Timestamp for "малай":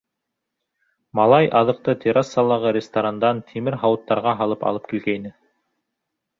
1.19-1.49